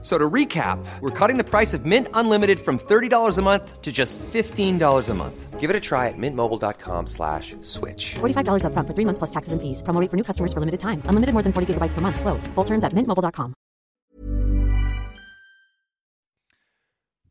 So 0.00 0.16
to 0.16 0.30
recap, 0.30 0.78
we're 1.00 1.10
cutting 1.10 1.38
the 1.38 1.44
price 1.44 1.74
of 1.74 1.84
Mint 1.84 2.06
Unlimited 2.14 2.60
from 2.60 2.78
$30 2.78 3.36
a 3.36 3.42
month 3.42 3.82
to 3.82 3.90
just 3.90 4.16
$15 4.18 5.08
a 5.08 5.14
month. 5.14 5.58
Give 5.58 5.70
it 5.70 5.74
a 5.74 5.80
try 5.80 6.06
at 6.06 6.14
mintmobile.com 6.16 7.08
slash 7.08 7.56
switch. 7.62 8.14
$45 8.20 8.62
upfront 8.62 8.86
for 8.86 8.94
three 8.94 9.04
months 9.04 9.18
plus 9.18 9.30
taxes 9.30 9.52
and 9.52 9.60
fees. 9.60 9.82
Promo 9.82 10.00
rate 10.00 10.08
for 10.08 10.16
new 10.16 10.22
customers 10.22 10.52
for 10.52 10.60
limited 10.60 10.78
time. 10.78 11.02
Unlimited 11.06 11.32
more 11.32 11.42
than 11.42 11.52
40 11.52 11.74
gigabytes 11.74 11.94
per 11.94 12.00
month. 12.00 12.20
Slows. 12.20 12.46
Full 12.54 12.64
terms 12.64 12.84
at 12.84 12.92
mintmobile.com. 12.92 13.54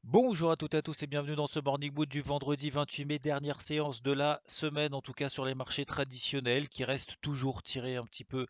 Bonjour 0.09 0.51
à 0.51 0.55
toutes 0.55 0.73
et 0.73 0.77
à 0.77 0.81
tous 0.81 1.03
et 1.03 1.07
bienvenue 1.07 1.35
dans 1.35 1.47
ce 1.47 1.59
Morning 1.59 1.91
Mood 1.93 2.07
du 2.07 2.21
vendredi 2.21 2.69
28 2.69 3.03
mai, 3.03 3.19
dernière 3.19 3.61
séance 3.61 4.01
de 4.01 4.13
la 4.13 4.41
semaine, 4.47 4.93
en 4.93 5.01
tout 5.01 5.11
cas 5.11 5.27
sur 5.27 5.43
les 5.43 5.53
marchés 5.53 5.83
traditionnels 5.83 6.69
qui 6.69 6.85
restent 6.85 7.17
toujours 7.21 7.61
tirés 7.61 7.97
un 7.97 8.05
petit 8.05 8.23
peu 8.23 8.47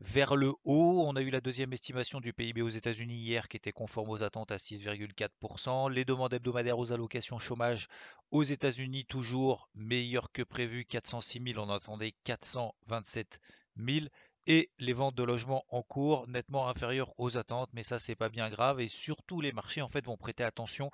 vers 0.00 0.36
le 0.36 0.52
haut. 0.64 1.04
On 1.06 1.16
a 1.16 1.22
eu 1.22 1.30
la 1.30 1.40
deuxième 1.40 1.72
estimation 1.72 2.20
du 2.20 2.32
PIB 2.32 2.62
aux 2.62 2.68
États-Unis 2.68 3.14
hier 3.14 3.48
qui 3.48 3.56
était 3.56 3.72
conforme 3.72 4.10
aux 4.10 4.22
attentes 4.22 4.52
à 4.52 4.56
6,4%. 4.56 5.90
Les 5.90 6.04
demandes 6.04 6.34
hebdomadaires 6.34 6.78
aux 6.78 6.92
allocations 6.92 7.38
chômage 7.38 7.88
aux 8.30 8.42
États-Unis 8.42 9.04
toujours 9.06 9.68
meilleures 9.74 10.32
que 10.32 10.42
prévu, 10.42 10.84
406 10.84 11.52
000, 11.52 11.64
on 11.64 11.70
attendait 11.70 12.12
427 12.24 13.40
000 13.76 14.06
et 14.46 14.70
les 14.78 14.92
ventes 14.92 15.16
de 15.16 15.22
logements 15.22 15.64
en 15.70 15.82
cours 15.82 16.28
nettement 16.28 16.68
inférieures 16.68 17.12
aux 17.18 17.36
attentes, 17.36 17.70
mais 17.72 17.82
ça 17.82 17.98
c'est 17.98 18.14
pas 18.14 18.28
bien 18.28 18.48
grave 18.48 18.80
et 18.80 18.88
surtout 18.88 19.40
les 19.40 19.52
marchés 19.52 19.82
en 19.82 19.88
fait 19.88 20.06
vont 20.06 20.16
prêter 20.16 20.44
attention 20.44 20.90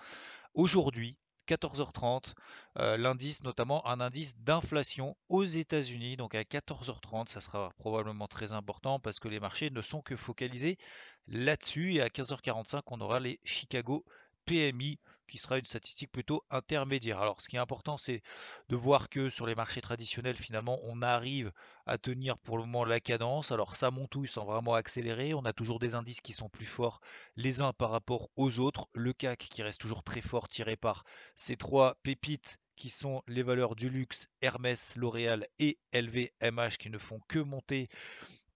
aujourd'hui 0.54 1.18
14h30, 1.48 2.34
euh, 2.78 2.96
l'indice 2.96 3.42
notamment 3.42 3.86
un 3.86 4.00
indice 4.00 4.36
d'inflation 4.38 5.16
aux 5.28 5.44
États-Unis. 5.44 6.16
Donc 6.16 6.34
à 6.34 6.42
14h30, 6.42 7.28
ça 7.28 7.40
sera 7.40 7.70
probablement 7.78 8.28
très 8.28 8.52
important 8.52 9.00
parce 9.00 9.18
que 9.20 9.28
les 9.28 9.40
marchés 9.40 9.70
ne 9.70 9.82
sont 9.82 10.02
que 10.02 10.16
focalisés 10.16 10.78
là-dessus. 11.26 11.94
Et 11.94 12.02
à 12.02 12.08
15h45, 12.08 12.82
on 12.86 13.00
aura 13.00 13.20
les 13.20 13.40
Chicago 13.44 14.04
PMI 14.44 14.98
qui 15.26 15.38
sera 15.38 15.58
une 15.58 15.66
statistique 15.66 16.12
plutôt 16.12 16.44
intermédiaire. 16.50 17.20
Alors 17.20 17.40
ce 17.40 17.48
qui 17.48 17.56
est 17.56 17.60
important 17.60 17.96
c'est 17.96 18.22
de 18.68 18.76
voir 18.76 19.08
que 19.08 19.30
sur 19.30 19.46
les 19.46 19.54
marchés 19.54 19.80
traditionnels 19.80 20.36
finalement 20.36 20.78
on 20.82 21.00
arrive 21.02 21.52
à 21.86 21.98
tenir 21.98 22.38
pour 22.38 22.58
le 22.58 22.64
moment 22.64 22.84
la 22.84 23.00
cadence. 23.00 23.50
Alors 23.50 23.74
ça 23.74 23.90
monte 23.90 24.10
tous 24.10 24.26
sans 24.26 24.44
vraiment 24.44 24.74
accélérer. 24.74 25.34
On 25.34 25.44
a 25.44 25.52
toujours 25.52 25.78
des 25.78 25.94
indices 25.94 26.20
qui 26.20 26.32
sont 26.32 26.48
plus 26.48 26.66
forts 26.66 27.00
les 27.36 27.60
uns 27.60 27.72
par 27.72 27.90
rapport 27.90 28.28
aux 28.36 28.58
autres. 28.58 28.88
Le 28.92 29.12
CAC 29.12 29.48
qui 29.50 29.62
reste 29.62 29.80
toujours 29.80 30.02
très 30.02 30.20
fort 30.20 30.48
tiré 30.48 30.76
par 30.76 31.04
ces 31.34 31.56
trois 31.56 31.94
pépites 32.02 32.58
qui 32.76 32.90
sont 32.90 33.22
les 33.28 33.42
valeurs 33.42 33.76
du 33.76 33.88
luxe, 33.88 34.28
Hermès, 34.40 34.96
L'Oréal 34.96 35.46
et 35.58 35.78
LVMH 35.94 36.78
qui 36.78 36.90
ne 36.90 36.98
font 36.98 37.20
que 37.28 37.38
monter 37.38 37.88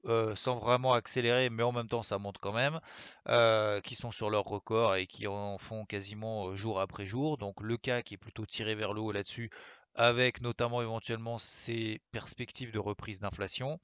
euh, 0.07 0.37
sans 0.37 0.59
vraiment 0.59 0.95
accélérer, 0.95 1.51
mais 1.51 1.62
en 1.62 1.73
même 1.73 1.89
temps 1.89 2.03
ça 2.03 2.19
monte 2.19 2.39
quand 2.39 2.53
même, 2.53 2.81
euh, 3.29 3.81
qui 3.81 3.95
sont 3.95 4.12
sur 4.12 4.31
leur 4.31 4.45
record 4.45 4.97
et 4.97 5.07
qui 5.07 5.27
en 5.27 5.59
font 5.59 5.85
quasiment 5.85 6.49
euh, 6.49 6.57
jour 6.57 6.81
après 6.81 7.07
jour. 7.07 7.39
Donc 7.39 7.61
le 7.61 7.77
cas 7.77 8.03
qui 8.03 8.15
est 8.15 8.19
plutôt 8.19 8.47
tiré 8.47 8.75
vers 8.75 8.93
le 8.93 9.01
haut 9.01 9.12
là-dessus, 9.12 9.51
avec 9.95 10.43
notamment 10.43 10.83
éventuellement 10.83 11.39
ces 11.39 12.01
perspectives 12.12 12.71
de 12.71 12.79
reprise 12.79 13.21
d'inflation, 13.21 13.81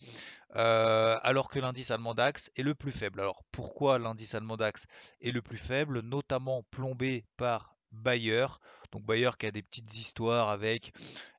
alors 0.50 1.48
que 1.48 1.58
l'indice 1.58 1.90
allemand 1.90 2.14
DAX 2.14 2.50
est 2.56 2.62
le 2.62 2.74
plus 2.74 2.92
faible. 2.92 3.20
Alors 3.20 3.42
pourquoi 3.50 3.98
l'indice 3.98 4.34
allemand 4.34 4.56
DAX 4.56 4.86
est 5.22 5.30
le 5.30 5.40
plus 5.42 5.58
faible, 5.58 6.00
notamment 6.00 6.62
plombé 6.70 7.24
par 7.36 7.74
Bayer 7.92 8.46
donc 8.92 9.04
Bayer 9.06 9.30
qui 9.38 9.46
a 9.46 9.50
des 9.50 9.62
petites 9.62 9.96
histoires 9.96 10.50
avec 10.50 10.92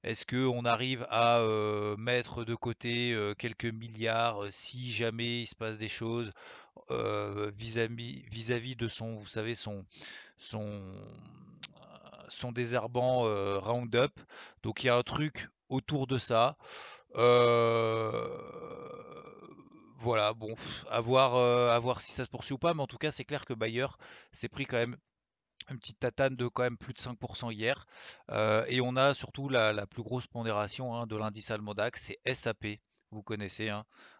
est-ce 0.04 0.26
qu'on 0.26 0.66
arrive 0.66 1.05
à 1.10 1.39
mettre 2.00 2.44
de 2.44 2.55
côté 2.55 3.16
quelques 3.38 3.66
milliards 3.66 4.42
si 4.50 4.92
jamais 4.92 5.44
il 5.44 5.48
se 5.48 5.55
passe 5.55 5.77
des 5.77 5.88
choses 5.88 6.32
vis-à-vis 6.89 8.23
vis 8.27 8.76
de 8.76 8.88
son, 8.88 9.17
vous 9.17 9.27
savez, 9.27 9.54
son, 9.54 9.86
son, 10.38 10.82
son 12.27 12.52
désherbant 12.52 13.22
Roundup? 13.60 14.20
Donc 14.64 14.83
il 14.83 14.88
y 14.88 14.89
a 14.89 14.95
un 14.95 15.04
truc 15.04 15.48
autour 15.70 16.08
de 16.08 16.17
ça. 16.17 16.58
voilà, 20.00 20.33
bon, 20.33 20.56
à 20.89 21.02
voir, 21.02 21.36
à 21.36 21.77
voir 21.80 22.02
si 22.02 22.11
ça 22.14 22.26
se 22.26 22.30
poursuit 22.32 22.56
ou 22.56 22.58
pas, 22.58 22.73
mais 22.73 22.82
en 22.82 22.88
tout 22.88 22.98
cas, 22.98 23.11
c'est 23.11 23.26
clair 23.26 23.45
que 23.45 23.54
Bayer 23.54 23.86
s'est 24.32 24.50
pris 24.50 24.66
quand 24.66 24.77
même 24.77 24.98
une 25.69 25.80
petite 25.80 25.99
tatane 25.99 26.36
de 26.36 26.47
quand 26.47 26.64
même 26.64 26.77
plus 26.77 26.93
de 26.93 26.99
5% 26.99 27.52
hier. 27.52 27.86
Euh, 28.31 28.65
et 28.67 28.81
on 28.81 28.95
a 28.95 29.14
surtout 29.14 29.49
la, 29.49 29.86
plus 29.87 30.03
grosse 30.03 30.27
pondération 30.27 31.05
de 31.05 31.15
l'indice 31.15 31.52
Almodax, 31.52 32.03
c'est 32.03 32.36
SAP. 32.36 32.80
Vous 33.11 33.21
connaissez, 33.21 33.71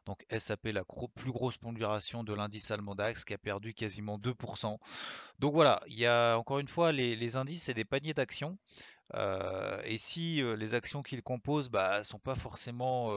donc 0.06 0.24
SAP, 0.30 0.66
la 0.66 0.84
plus 1.16 1.32
grosse 1.32 1.58
pondération 1.58 2.24
de 2.24 2.32
l'indice 2.32 2.70
Almodax 2.70 3.26
qui 3.26 3.34
a 3.34 3.40
perdu 3.40 3.74
quasiment 3.74 4.20
2%. 4.20 4.78
Donc 5.40 5.54
voilà, 5.54 5.82
il 5.88 5.98
y 5.98 6.06
a 6.06 6.36
encore 6.38 6.60
une 6.60 6.68
fois 6.68 6.92
les, 6.92 7.16
les 7.16 7.36
indices, 7.36 7.64
c'est 7.64 7.74
des 7.74 7.86
paniers 7.86 8.14
d'actions. 8.14 8.58
Euh, 9.16 9.82
et 9.86 9.98
si 9.98 10.42
les 10.58 10.76
actions 10.76 11.04
qu'il 11.04 11.22
compose 11.22 11.70
bah, 11.70 12.04
sont 12.04 12.20
pas 12.20 12.36
forcément 12.36 13.10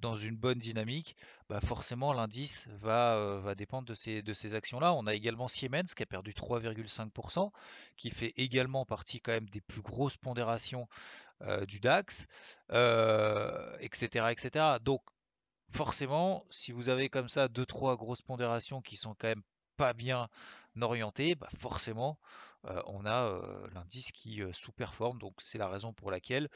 dans 0.00 0.16
une 0.16 0.36
bonne 0.36 0.58
dynamique, 0.58 1.16
bah, 1.48 1.60
forcément 1.60 2.12
l'indice 2.12 2.68
va, 2.80 3.54
dépendre 3.56 3.88
de 3.88 3.94
ces, 3.94 4.54
actions-là. 4.54 4.92
On 4.94 5.06
a 5.06 5.14
également 5.14 5.48
Siemens 5.48 5.94
qui 5.96 6.02
a 6.02 6.06
perdu 6.06 6.32
3,5%, 6.32 7.50
qui 7.96 8.10
fait 8.10 8.32
également 8.36 8.84
partie 8.84 9.20
quand 9.20 9.32
même 9.32 9.48
des 9.48 9.60
plus 9.60 9.82
grosses 9.82 10.16
pondérations 10.16 10.88
du 11.66 11.80
DAX, 11.80 12.26
etc., 12.70 14.26
etc. 14.30 14.76
Donc 14.82 15.02
forcément, 15.70 16.46
si 16.50 16.72
vous 16.72 16.88
avez 16.88 17.08
comme 17.08 17.28
ça 17.28 17.48
deux 17.48 17.66
trois 17.66 17.96
grosses 17.96 18.22
pondérations 18.22 18.80
qui 18.80 18.96
sont 18.96 19.14
quand 19.18 19.28
même 19.28 19.42
pas 19.76 19.92
bien 19.92 20.28
orientées, 20.80 21.34
bah 21.34 21.48
forcément 21.56 22.18
on 22.86 23.06
a 23.06 23.40
l'indice 23.74 24.12
qui 24.12 24.42
sous-performe. 24.52 25.18
Donc 25.18 25.34
c'est 25.38 25.58
la 25.58 25.68
raison 25.68 25.92
pour 25.92 26.10
laquelle 26.10 26.48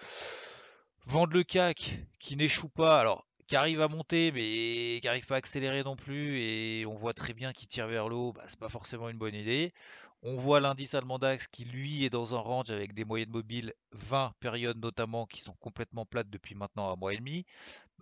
vendre 1.06 1.32
le 1.34 1.42
CAC 1.42 1.98
qui 2.18 2.36
n'échoue 2.36 2.68
pas, 2.68 3.00
alors 3.00 3.26
qui 3.46 3.56
arrive 3.56 3.80
à 3.82 3.88
monter 3.88 4.32
mais 4.32 5.00
qui 5.00 5.02
n'arrive 5.04 5.26
pas 5.26 5.34
à 5.34 5.38
accélérer 5.38 5.82
non 5.82 5.96
plus 5.96 6.38
et 6.38 6.86
on 6.86 6.94
voit 6.94 7.12
très 7.12 7.34
bien 7.34 7.52
qu'il 7.52 7.68
tire 7.68 7.88
vers 7.88 8.08
le 8.08 8.16
haut, 8.16 8.32
bah, 8.32 8.44
c'est 8.48 8.58
pas 8.58 8.68
forcément 8.68 9.08
une 9.08 9.18
bonne 9.18 9.34
idée. 9.34 9.74
On 10.22 10.38
voit 10.38 10.60
l'indice 10.60 10.94
allemand 10.94 11.18
DAX 11.18 11.48
qui 11.48 11.64
lui 11.64 12.04
est 12.04 12.10
dans 12.10 12.36
un 12.36 12.38
range 12.38 12.70
avec 12.70 12.94
des 12.94 13.04
moyennes 13.04 13.30
mobiles 13.30 13.74
20 13.90 14.32
périodes 14.38 14.78
notamment 14.78 15.26
qui 15.26 15.40
sont 15.40 15.54
complètement 15.54 16.06
plates 16.06 16.30
depuis 16.30 16.54
maintenant 16.54 16.92
un 16.92 16.96
mois 16.96 17.12
et 17.12 17.16
demi. 17.16 17.44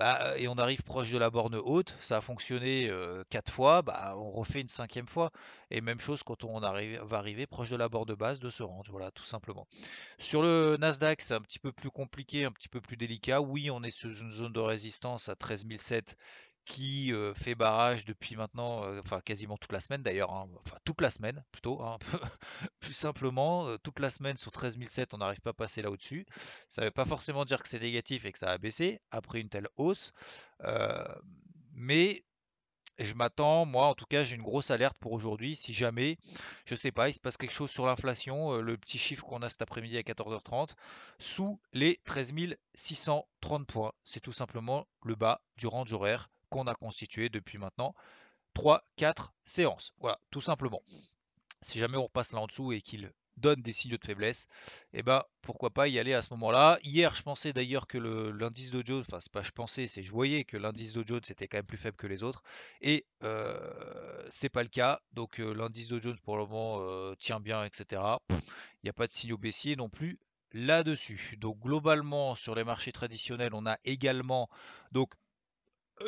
Bah, 0.00 0.32
et 0.38 0.48
on 0.48 0.54
arrive 0.54 0.82
proche 0.82 1.12
de 1.12 1.18
la 1.18 1.28
borne 1.28 1.56
haute, 1.56 1.94
ça 2.00 2.16
a 2.16 2.20
fonctionné 2.22 2.86
4 2.86 2.90
euh, 2.90 3.22
quatre 3.28 3.52
fois, 3.52 3.82
bah, 3.82 4.14
on 4.16 4.30
refait 4.30 4.62
une 4.62 4.68
cinquième 4.68 5.06
fois. 5.06 5.30
Et 5.70 5.82
même 5.82 6.00
chose 6.00 6.22
quand 6.22 6.42
on 6.42 6.58
va 6.58 7.18
arriver 7.18 7.46
proche 7.46 7.68
de 7.68 7.76
la 7.76 7.90
borne 7.90 8.14
basse 8.14 8.40
de 8.40 8.48
ce 8.48 8.62
range, 8.62 8.88
voilà, 8.88 9.10
tout 9.10 9.24
simplement. 9.24 9.66
Sur 10.18 10.40
le 10.40 10.78
Nasdaq, 10.78 11.20
c'est 11.20 11.34
un 11.34 11.42
petit 11.42 11.58
peu 11.58 11.70
plus 11.70 11.90
compliqué, 11.90 12.46
un 12.46 12.50
petit 12.50 12.70
peu 12.70 12.80
plus 12.80 12.96
délicat. 12.96 13.42
Oui, 13.42 13.70
on 13.70 13.82
est 13.82 13.90
sur 13.90 14.08
une 14.08 14.32
zone 14.32 14.54
de 14.54 14.60
résistance 14.60 15.28
à 15.28 15.36
13 15.36 15.66
007 16.66 16.74
qui 16.74 17.12
fait 17.34 17.54
barrage 17.54 18.04
depuis 18.04 18.36
maintenant, 18.36 18.82
enfin 18.98 19.20
quasiment 19.20 19.56
toute 19.56 19.72
la 19.72 19.80
semaine 19.80 20.02
d'ailleurs, 20.02 20.32
hein, 20.32 20.48
enfin 20.66 20.76
toute 20.84 21.00
la 21.00 21.10
semaine 21.10 21.44
plutôt, 21.52 21.82
hein, 21.82 21.98
plus 22.80 22.94
simplement, 22.94 23.76
toute 23.78 23.98
la 23.98 24.10
semaine 24.10 24.36
sur 24.36 24.52
13007 24.52 25.14
on 25.14 25.18
n'arrive 25.18 25.40
pas 25.40 25.50
à 25.50 25.54
passer 25.54 25.82
là 25.82 25.90
au-dessus. 25.90 26.26
Ça 26.68 26.82
ne 26.82 26.86
veut 26.86 26.92
pas 26.92 27.04
forcément 27.06 27.44
dire 27.44 27.62
que 27.62 27.68
c'est 27.68 27.80
négatif 27.80 28.24
et 28.24 28.32
que 28.32 28.38
ça 28.38 28.50
a 28.50 28.58
baissé 28.58 29.00
après 29.10 29.40
une 29.40 29.48
telle 29.48 29.68
hausse, 29.76 30.12
mais 31.72 32.24
je 32.98 33.14
m'attends, 33.14 33.64
moi 33.64 33.86
en 33.86 33.94
tout 33.94 34.04
cas 34.04 34.24
j'ai 34.24 34.36
une 34.36 34.42
grosse 34.42 34.70
alerte 34.70 34.98
pour 34.98 35.12
aujourd'hui, 35.12 35.56
si 35.56 35.72
jamais, 35.72 36.18
je 36.66 36.74
sais 36.74 36.92
pas, 36.92 37.08
il 37.08 37.14
se 37.14 37.20
passe 37.20 37.38
quelque 37.38 37.52
chose 37.52 37.70
sur 37.70 37.86
l'inflation, 37.86 38.60
le 38.60 38.76
petit 38.76 38.98
chiffre 38.98 39.24
qu'on 39.24 39.42
a 39.42 39.48
cet 39.48 39.62
après-midi 39.62 39.96
à 39.96 40.02
14h30, 40.02 40.70
sous 41.18 41.58
les 41.72 41.98
13 42.04 42.32
630 42.74 43.66
points, 43.66 43.92
c'est 44.04 44.20
tout 44.20 44.32
simplement 44.34 44.86
le 45.02 45.14
bas 45.14 45.40
du 45.56 45.66
range 45.66 45.92
horaire 45.92 46.28
qu'on 46.50 46.66
a 46.66 46.74
constitué 46.74 47.28
depuis 47.28 47.58
maintenant 47.58 47.94
3-4 48.56 49.30
séances. 49.44 49.92
Voilà, 49.98 50.20
tout 50.30 50.40
simplement. 50.40 50.82
Si 51.62 51.78
jamais 51.78 51.96
on 51.96 52.04
repasse 52.04 52.32
là 52.32 52.40
en 52.40 52.46
dessous 52.46 52.72
et 52.72 52.80
qu'il 52.80 53.12
donne 53.36 53.62
des 53.62 53.72
signaux 53.72 53.96
de 53.96 54.04
faiblesse, 54.04 54.46
et 54.92 54.98
eh 54.98 55.02
ben 55.02 55.22
pourquoi 55.42 55.70
pas 55.70 55.88
y 55.88 55.98
aller 55.98 56.14
à 56.14 56.22
ce 56.22 56.30
moment-là. 56.34 56.78
Hier, 56.82 57.14
je 57.14 57.22
pensais 57.22 57.52
d'ailleurs 57.52 57.86
que 57.86 57.98
l'indice 57.98 58.70
Dow 58.70 58.82
Jones, 58.84 59.00
enfin 59.00 59.18
c'est 59.20 59.32
pas 59.32 59.42
je 59.42 59.50
pensais, 59.50 59.86
c'est 59.86 60.02
je 60.02 60.12
voyais 60.12 60.44
que 60.44 60.56
l'indice 60.56 60.92
Dow 60.92 61.04
Jones 61.06 61.22
était 61.28 61.48
quand 61.48 61.58
même 61.58 61.66
plus 61.66 61.78
faible 61.78 61.96
que 61.96 62.06
les 62.06 62.22
autres, 62.22 62.42
et 62.80 63.06
euh, 63.22 64.26
c'est 64.28 64.48
pas 64.50 64.62
le 64.62 64.68
cas. 64.68 65.00
Donc 65.12 65.40
euh, 65.40 65.52
l'indice 65.54 65.88
Dow 65.88 66.00
Jones 66.00 66.18
pour 66.22 66.36
le 66.36 66.44
moment 66.44 66.78
euh, 66.80 67.14
tient 67.18 67.40
bien, 67.40 67.64
etc. 67.64 68.02
Il 68.30 68.84
n'y 68.84 68.90
a 68.90 68.94
pas 68.94 69.06
de 69.06 69.12
signaux 69.12 69.38
baissiers 69.38 69.76
non 69.76 69.88
plus 69.88 70.18
là-dessus. 70.52 71.36
Donc 71.38 71.58
globalement 71.60 72.34
sur 72.36 72.54
les 72.54 72.64
marchés 72.64 72.92
traditionnels, 72.92 73.54
on 73.54 73.66
a 73.66 73.78
également 73.84 74.48
donc 74.92 75.14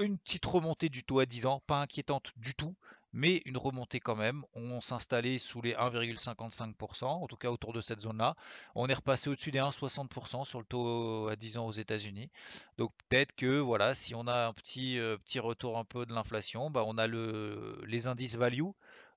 une 0.01 0.19
petite 0.19 0.45
remontée 0.47 0.89
du 0.89 1.05
taux 1.05 1.21
à 1.21 1.27
10 1.27 1.47
ans, 1.47 1.63
pas 1.67 1.81
inquiétante 1.81 2.33
du 2.37 2.55
tout, 2.55 2.75
mais 3.13 3.43
une 3.45 3.57
remontée 3.57 4.01
quand 4.01 4.17
même. 4.17 4.43
On 4.55 4.81
s'installait 4.81 5.39
sous 5.39 5.61
les 5.61 5.75
1,55%, 5.75 7.05
en 7.05 7.27
tout 7.27 7.37
cas 7.37 7.51
autour 7.51 7.73
de 7.73 7.81
cette 7.81 8.01
zone-là. 8.01 8.35
On 8.75 8.89
est 8.89 8.95
repassé 8.95 9.29
au-dessus 9.31 9.51
des 9.51 9.59
1,60% 9.59 10.45
sur 10.45 10.61
le 10.61 10.65
taux 10.65 11.29
à 11.29 11.37
10 11.37 11.59
ans 11.59 11.67
aux 11.67 11.73
États-Unis. 11.73 12.31
Donc 12.79 12.93
peut-être 13.09 13.33
que 13.35 13.59
voilà, 13.59 13.95
si 13.95 14.15
on 14.15 14.27
a 14.27 14.47
un 14.47 14.53
petit, 14.53 14.99
euh, 14.99 15.19
petit 15.19 15.41
retour 15.41 15.79
un 15.79 15.85
peu 15.85 16.07
de 16.07 16.15
l'inflation, 16.15 16.71
bah, 16.71 16.85
on 16.87 16.99
a 16.99 17.07
le, 17.07 17.81
les 17.87 18.07
indices 18.07 18.37
value, 18.37 18.71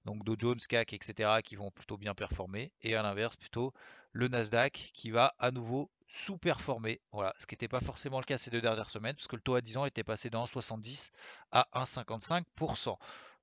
donc 0.06 0.24
Dow 0.24 0.36
Jones, 0.38 0.60
CAC, 0.60 0.94
etc., 0.94 1.42
qui 1.44 1.56
vont 1.56 1.72
plutôt 1.72 1.98
bien 1.98 2.14
performer, 2.14 2.72
et 2.84 2.96
à 2.96 3.02
l'inverse 3.02 3.36
plutôt 3.36 3.74
le 4.12 4.28
Nasdaq 4.28 4.92
qui 4.94 5.12
va 5.12 5.34
à 5.40 5.52
nouveau 5.52 5.90
sous-performer. 6.08 7.02
Voilà, 7.12 7.34
ce 7.38 7.46
qui 7.46 7.54
n'était 7.54 7.68
pas 7.68 7.82
forcément 7.82 8.20
le 8.20 8.26
cas 8.26 8.38
ces 8.38 8.52
deux 8.52 8.62
dernières 8.62 8.90
semaines, 8.90 9.16
parce 9.16 9.28
que 9.28 9.36
le 9.36 9.42
taux 9.42 9.56
à 9.56 9.62
10 9.62 9.78
ans 9.78 9.86
était 9.86 10.04
passé 10.04 10.30
de 10.30 10.38
1,70 10.38 11.12
à 11.52 11.68
1,55%. 11.74 12.98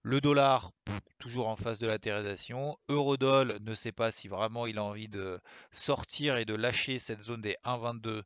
Le 0.05 0.20
dollar, 0.20 0.73
toujours 1.19 1.47
en 1.47 1.55
phase 1.55 1.79
de 1.79 1.87
latérisation. 1.87 2.76
Eurodol 2.88 3.59
ne 3.61 3.75
sait 3.75 3.93
pas 3.93 4.11
si 4.11 4.26
vraiment 4.26 4.67
il 4.67 4.79
a 4.79 4.85
envie 4.85 5.09
de 5.09 5.41
sortir 5.70 6.37
et 6.37 6.44
de 6.44 6.55
lâcher 6.55 6.99
cette 6.99 7.23
zone 7.23 7.41
des 7.41 7.56
1,22, 7.64 8.23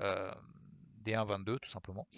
euh, 0.00 0.32
des 1.02 1.12
1,22 1.12 1.60
tout 1.60 1.70
simplement. 1.70 2.08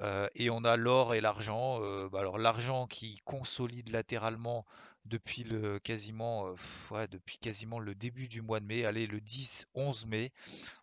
Euh, 0.00 0.28
et 0.36 0.48
on 0.48 0.64
a 0.64 0.76
l'or 0.76 1.14
et 1.14 1.20
l'argent. 1.20 1.82
Euh, 1.82 2.08
bah 2.08 2.20
alors 2.20 2.38
l'argent 2.38 2.86
qui 2.86 3.20
consolide 3.24 3.90
latéralement 3.90 4.64
depuis 5.04 5.44
le 5.44 5.78
quasiment, 5.78 6.54
ouais, 6.90 7.08
depuis 7.08 7.38
quasiment 7.38 7.78
le 7.78 7.94
début 7.94 8.28
du 8.28 8.40
mois 8.40 8.60
de 8.60 8.66
mai, 8.66 8.84
allez 8.84 9.06
le 9.06 9.20
10-11 9.20 10.06
mai. 10.06 10.32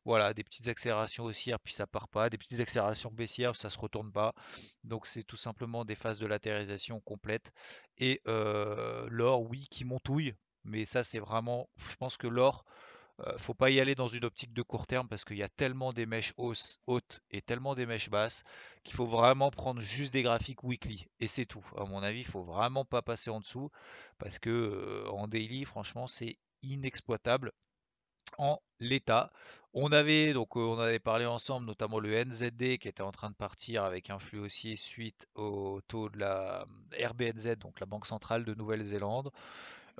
Voilà, 0.05 0.33
des 0.33 0.43
petites 0.43 0.67
accélérations 0.67 1.23
haussières, 1.25 1.59
puis 1.59 1.73
ça 1.73 1.87
part 1.87 2.07
pas, 2.07 2.29
des 2.29 2.37
petites 2.37 2.59
accélérations 2.59 3.11
baissières, 3.11 3.55
ça 3.55 3.69
se 3.69 3.77
retourne 3.77 4.11
pas. 4.11 4.33
Donc 4.83 5.07
c'est 5.07 5.23
tout 5.23 5.37
simplement 5.37 5.85
des 5.85 5.95
phases 5.95 6.19
de 6.19 6.27
latérisation 6.27 6.99
complète. 6.99 7.51
Et 7.97 8.21
l'or, 8.25 9.41
oui, 9.43 9.67
qui 9.71 9.85
montouille, 9.85 10.33
mais 10.63 10.85
ça 10.85 11.03
c'est 11.03 11.19
vraiment, 11.19 11.69
je 11.77 11.95
pense 11.95 12.17
que 12.17 12.27
l'or, 12.27 12.65
faut 13.37 13.53
pas 13.53 13.69
y 13.69 13.79
aller 13.79 13.95
dans 13.95 14.07
une 14.07 14.25
optique 14.25 14.53
de 14.53 14.61
court 14.61 14.87
terme 14.87 15.07
parce 15.07 15.25
qu'il 15.25 15.37
y 15.37 15.43
a 15.43 15.49
tellement 15.49 15.93
des 15.93 16.05
mèches 16.05 16.33
hautes 16.37 17.21
et 17.31 17.41
tellement 17.41 17.75
des 17.75 17.85
mèches 17.85 18.09
basses 18.09 18.43
qu'il 18.83 18.95
faut 18.95 19.05
vraiment 19.05 19.51
prendre 19.51 19.81
juste 19.81 20.13
des 20.13 20.23
graphiques 20.23 20.63
weekly 20.63 21.07
et 21.19 21.27
c'est 21.27 21.45
tout. 21.45 21.65
À 21.77 21.85
mon 21.85 22.01
avis, 22.03 22.21
il 22.21 22.25
faut 22.27 22.43
vraiment 22.43 22.85
pas 22.85 23.01
passer 23.01 23.29
en 23.29 23.39
dessous 23.39 23.69
parce 24.17 24.39
que 24.39 25.05
en 25.09 25.27
daily, 25.27 25.65
franchement, 25.65 26.07
c'est 26.07 26.37
inexploitable 26.63 27.51
en 28.37 28.61
l'état. 28.79 29.31
On 29.73 29.91
avait 29.91 30.33
donc 30.33 30.55
on 30.55 30.79
avait 30.79 30.99
parlé 30.99 31.25
ensemble 31.25 31.65
notamment 31.65 31.99
le 31.99 32.11
NZD 32.13 32.77
qui 32.79 32.87
était 32.87 33.03
en 33.03 33.11
train 33.11 33.29
de 33.29 33.35
partir 33.35 33.83
avec 33.83 34.09
un 34.09 34.19
flux 34.19 34.39
haussier 34.39 34.77
suite 34.77 35.27
au 35.35 35.79
taux 35.87 36.09
de 36.09 36.17
la 36.17 36.65
RBNZ 36.99 37.57
donc 37.57 37.79
la 37.79 37.85
Banque 37.85 38.07
centrale 38.07 38.45
de 38.45 38.53
Nouvelle-Zélande. 38.55 39.31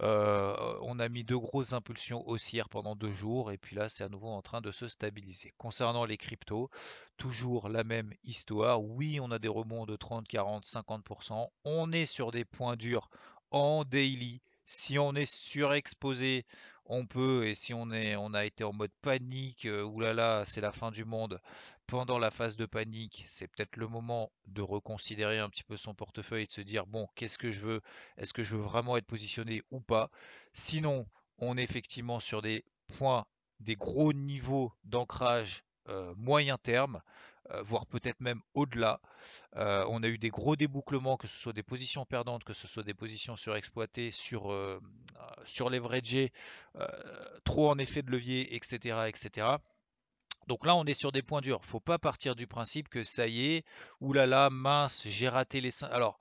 Euh, 0.01 0.77
on 0.81 0.97
a 0.99 1.09
mis 1.09 1.23
deux 1.23 1.37
grosses 1.37 1.73
impulsions 1.73 2.25
haussières 2.27 2.69
pendant 2.69 2.95
deux 2.95 3.11
jours 3.11 3.51
et 3.51 3.57
puis 3.57 3.75
là 3.75 3.89
c'est 3.89 4.03
à 4.03 4.09
nouveau 4.09 4.29
en 4.29 4.41
train 4.41 4.61
de 4.61 4.71
se 4.71 4.87
stabiliser. 4.87 5.53
Concernant 5.57 6.05
les 6.05 6.17
cryptos, 6.17 6.69
toujours 7.17 7.67
la 7.67 7.83
même 7.83 8.13
histoire. 8.23 8.81
Oui, 8.81 9.19
on 9.21 9.31
a 9.31 9.39
des 9.39 9.49
rebonds 9.49 9.85
de 9.85 9.95
30, 9.95 10.27
40, 10.27 10.65
50%. 10.65 11.47
On 11.65 11.91
est 11.91 12.05
sur 12.05 12.31
des 12.31 12.45
points 12.45 12.77
durs 12.77 13.09
en 13.51 13.83
daily. 13.83 14.41
Si 14.65 14.99
on 14.99 15.15
est 15.15 15.25
surexposé, 15.25 16.45
on 16.89 17.05
peut, 17.05 17.45
et 17.47 17.55
si 17.55 17.73
on, 17.73 17.91
est, 17.91 18.15
on 18.15 18.33
a 18.33 18.45
été 18.45 18.63
en 18.63 18.73
mode 18.73 18.91
panique, 19.01 19.65
euh, 19.65 19.83
oulala, 19.83 20.43
c'est 20.45 20.59
la 20.59 20.71
fin 20.71 20.89
du 20.89 21.05
monde, 21.05 21.39
pendant 21.85 22.17
la 22.17 22.31
phase 22.31 22.57
de 22.57 22.65
panique, 22.65 23.23
c'est 23.27 23.47
peut-être 23.47 23.77
le 23.77 23.87
moment 23.87 24.31
de 24.47 24.63
reconsidérer 24.63 25.37
un 25.39 25.49
petit 25.49 25.63
peu 25.63 25.77
son 25.77 25.93
portefeuille 25.93 26.47
de 26.47 26.51
se 26.51 26.61
dire, 26.61 26.87
bon, 26.87 27.07
qu'est-ce 27.15 27.37
que 27.37 27.51
je 27.51 27.61
veux? 27.61 27.81
Est-ce 28.17 28.33
que 28.33 28.43
je 28.43 28.55
veux 28.55 28.63
vraiment 28.63 28.97
être 28.97 29.05
positionné 29.05 29.61
ou 29.69 29.79
pas? 29.79 30.09
Sinon, 30.53 31.07
on 31.37 31.57
est 31.57 31.63
effectivement 31.63 32.19
sur 32.19 32.41
des 32.41 32.65
points, 32.97 33.25
des 33.59 33.75
gros 33.75 34.11
niveaux 34.11 34.73
d'ancrage 34.83 35.63
euh, 35.89 36.13
moyen 36.17 36.57
terme. 36.57 37.01
Euh, 37.51 37.63
voire 37.63 37.85
peut-être 37.87 38.19
même 38.21 38.41
au-delà. 38.53 38.99
Euh, 39.55 39.83
on 39.89 40.03
a 40.03 40.07
eu 40.07 40.17
des 40.17 40.29
gros 40.29 40.55
débouclements, 40.55 41.17
que 41.17 41.27
ce 41.27 41.37
soit 41.37 41.53
des 41.53 41.63
positions 41.63 42.05
perdantes, 42.05 42.43
que 42.43 42.53
ce 42.53 42.67
soit 42.67 42.83
des 42.83 42.93
positions 42.93 43.35
surexploitées, 43.35 44.11
sur, 44.11 44.51
euh, 44.51 44.79
sur 45.45 45.69
leveragé, 45.69 46.31
trop 47.43 47.69
en 47.69 47.77
effet 47.77 48.01
de 48.01 48.11
levier, 48.11 48.55
etc., 48.55 49.07
etc. 49.07 49.47
Donc 50.47 50.65
là, 50.65 50.75
on 50.75 50.85
est 50.85 50.93
sur 50.93 51.11
des 51.11 51.21
points 51.21 51.41
durs. 51.41 51.63
Faut 51.63 51.79
pas 51.79 51.97
partir 51.97 52.35
du 52.35 52.47
principe 52.47 52.89
que 52.89 53.03
ça 53.03 53.27
y 53.27 53.53
est, 53.53 53.65
oulala, 53.99 54.49
mince, 54.49 55.03
j'ai 55.05 55.29
raté 55.29 55.61
les. 55.61 55.83
Alors, 55.85 56.19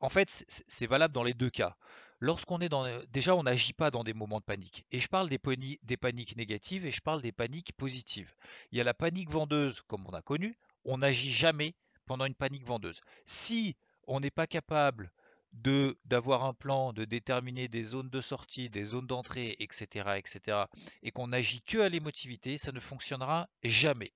en 0.00 0.08
fait, 0.08 0.44
c'est 0.48 0.86
valable 0.86 1.14
dans 1.14 1.24
les 1.24 1.34
deux 1.34 1.50
cas 1.50 1.76
lorsqu'on 2.24 2.60
est 2.60 2.70
dans... 2.70 2.86
Déjà, 3.12 3.36
on 3.36 3.42
n'agit 3.42 3.74
pas 3.74 3.90
dans 3.90 4.02
des 4.02 4.14
moments 4.14 4.40
de 4.40 4.44
panique. 4.44 4.86
Et 4.92 4.98
je 4.98 5.08
parle 5.08 5.28
des, 5.28 5.38
des 5.82 5.96
paniques 5.96 6.36
négatives 6.36 6.86
et 6.86 6.90
je 6.90 7.02
parle 7.02 7.20
des 7.20 7.32
paniques 7.32 7.72
positives. 7.76 8.34
Il 8.72 8.78
y 8.78 8.80
a 8.80 8.84
la 8.84 8.94
panique 8.94 9.30
vendeuse, 9.30 9.82
comme 9.86 10.06
on 10.06 10.12
a 10.14 10.22
connu. 10.22 10.56
On 10.84 10.98
n'agit 10.98 11.32
jamais 11.32 11.74
pendant 12.06 12.24
une 12.24 12.34
panique 12.34 12.66
vendeuse. 12.66 13.00
Si 13.26 13.76
on 14.06 14.20
n'est 14.20 14.30
pas 14.30 14.46
capable 14.46 15.12
de 15.54 15.96
d'avoir 16.04 16.44
un 16.44 16.52
plan, 16.52 16.92
de 16.92 17.04
déterminer 17.04 17.68
des 17.68 17.84
zones 17.84 18.10
de 18.10 18.20
sortie, 18.20 18.68
des 18.68 18.84
zones 18.84 19.06
d'entrée, 19.06 19.56
etc., 19.60 20.16
etc., 20.16 20.64
et 21.02 21.10
qu'on 21.10 21.28
n'agit 21.28 21.62
que 21.62 21.78
à 21.78 21.88
l'émotivité, 21.88 22.58
ça 22.58 22.72
ne 22.72 22.80
fonctionnera 22.80 23.48
jamais. 23.62 24.12